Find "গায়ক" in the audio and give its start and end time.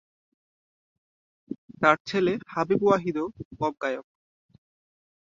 3.81-4.05